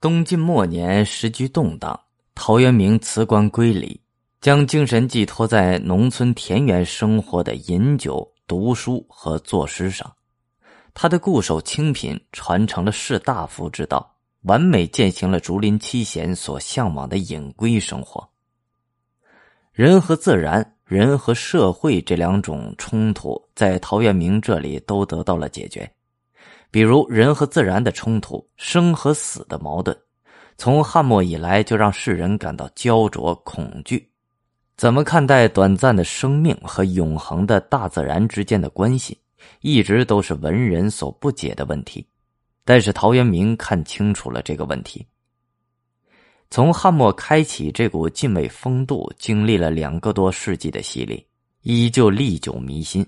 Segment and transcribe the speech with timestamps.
[0.00, 1.98] 东晋末年，时局动荡，
[2.32, 4.00] 陶渊明辞官归里，
[4.40, 10.14] 将精神寄托在农村田园生活的饮酒、读书和作诗上。
[10.94, 18.28] 他的固守清贫，传承了士大夫之道，完美践行了竹林七贤所向往的隐归生活。
[19.72, 25.90] 人和自然、人和社会这两种冲突，在陶渊明这里都得到了解决。
[26.70, 29.96] 比如人和自然的冲突、生和死的矛盾，
[30.56, 34.10] 从汉末以来就让世人感到焦灼恐惧。
[34.76, 39.18] 怎么看待短暂的生命和永恒的大自然之间的关系，
[39.60, 42.06] 一直都是文人所不解的问题。
[42.64, 45.06] 但是陶渊明看清楚了这个问题。
[46.50, 51.26] 从汉末开启，这股晋魏风度经历了两个多世纪的洗礼，
[51.62, 53.04] 依旧历久弥新。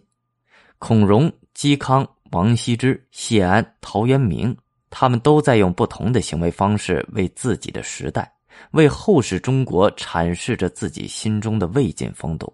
[0.79, 4.57] 孔融、嵇康、王羲之、谢安、陶渊明，
[4.89, 8.33] 他们都在用不同的行为方式为自己的时代、
[8.73, 12.53] 为后世中国阐释着自己心中的魏晋风度。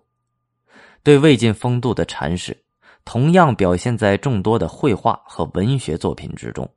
[1.03, 2.57] 对魏晋风度的阐释，
[3.05, 6.69] 同样表现在众多的绘画和文学作品之中。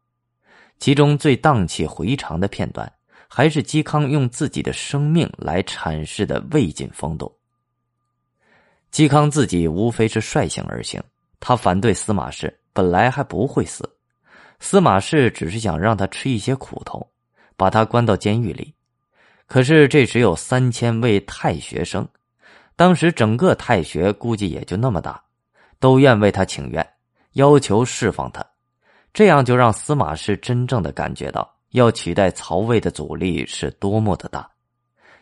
[0.77, 2.91] 其中最荡气回肠的片段。
[3.31, 7.31] 还是嵇康用自己的生命来阐释的魏晋风度。
[8.91, 10.99] 嵇康自己无非是率性而行，
[11.39, 13.89] 他反对司马氏，本来还不会死，
[14.59, 17.05] 司马氏只是想让他吃一些苦头，
[17.55, 18.73] 把他关到监狱里。
[19.47, 22.07] 可是这只有三千位太学生，
[22.75, 25.23] 当时整个太学估计也就那么大，
[25.79, 26.87] 都愿为他请愿，
[27.33, 28.45] 要求释放他，
[29.13, 31.55] 这样就让司马氏真正的感觉到。
[31.73, 34.49] 要取代曹魏的阻力是多么的大，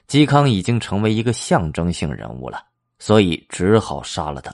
[0.08, 2.64] 嵇康已经成为一个象征性人物了，
[3.00, 4.50] 所以只好杀了他。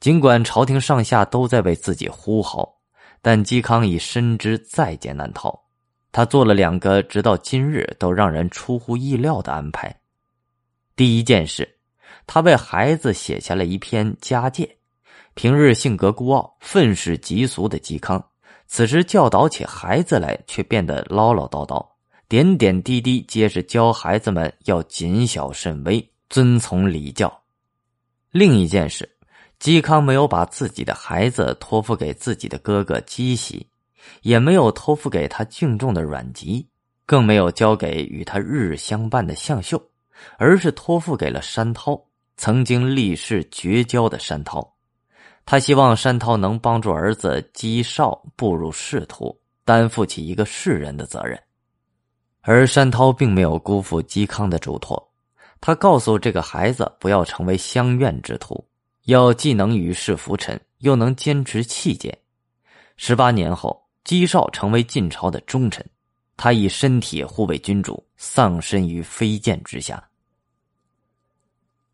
[0.00, 2.76] 尽管朝廷上下都在为自己呼号，
[3.22, 5.58] 但嵇康已深知在劫难逃。
[6.12, 9.94] 他做了两个直到今日都让人出乎意料的安排。
[10.94, 11.76] 第一件事，
[12.26, 14.76] 他为孩子写下了一篇家诫。
[15.34, 18.24] 平日性格孤傲、愤世嫉俗的嵇康。
[18.66, 21.84] 此时教导起孩子来，却变得唠唠叨叨，
[22.28, 27.42] 点点滴滴皆是教孩子们要谨小慎微、遵从礼教。
[28.30, 29.13] 另一件事，
[29.60, 33.66] 嵇康没有把自己的孩子托付给自己的哥哥嵇喜，
[34.22, 36.68] 也没有托付给他敬重的阮籍，
[37.06, 39.82] 更没有交给与他日日相伴的向秀，
[40.36, 41.98] 而是托付给了山涛，
[42.36, 44.74] 曾经立誓绝交的山涛。
[45.46, 51.38] 他希望山涛能帮助儿子嵇绍步入仕途，担负起一个世人的责任，
[52.40, 55.12] 而山涛并没有辜负嵇康的嘱托。
[55.60, 58.62] 他告诉这个孩子，不要成为乡愿之徒，
[59.04, 62.16] 要既能与世浮沉，又能坚持气节。
[62.96, 65.84] 十八年后，嵇绍成为晋朝的忠臣，
[66.36, 70.02] 他以身体护卫君主，丧身于飞剑之下。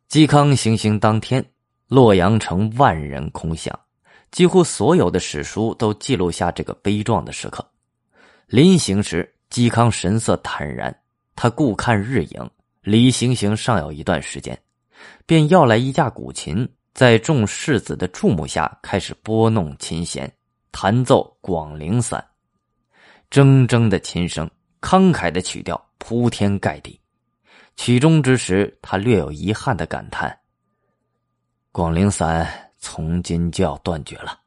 [0.08, 1.44] 嵇康行刑当天。
[1.90, 3.76] 洛阳城万人空巷，
[4.30, 7.68] 几乎所有的史书都记录下这个悲壮的时刻。
[8.46, 10.96] 临行时，嵇康神色坦然，
[11.34, 12.50] 他顾看日影，
[12.82, 14.56] 离行刑尚有一段时间，
[15.26, 20.30] 便要来一架古琴，在众世子的注目下开始拨弄琴弦，
[20.72, 22.22] 弹奏《广陵散》。
[23.34, 27.00] 铮铮的琴声，慷慨的曲调，铺天盖地。
[27.76, 30.36] 曲终之时，他略有遗憾的感叹。
[31.72, 34.40] 广陵散从今就要断绝了。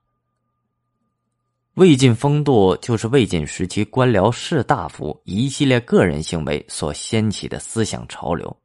[1.75, 8.55] 魏晋风度就是魏晋时期官僚士大夫一系列个人行为所掀起的思想潮流，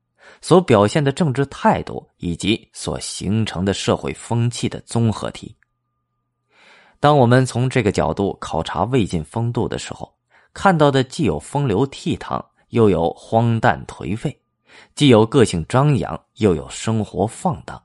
[0.41, 5.55] 所表现的政治态度以及所形成的社会风气的综合体。
[7.01, 10.13] 当我们从这个角度考察魏晋风度的时候，
[10.53, 14.31] 看到的既有风流倜傥，又有荒诞颓废；
[14.95, 17.81] 既有个性张扬，又有生活放荡。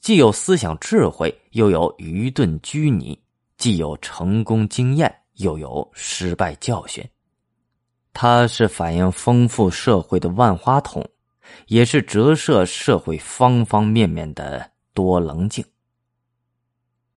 [0.00, 3.14] 既有思想智慧，又有愚钝拘泥；
[3.56, 7.02] 既有成功经验，又有失败教训。
[8.12, 11.06] 它是反映丰富社会的万花筒，
[11.68, 15.64] 也是折射社会方方面面的多棱镜。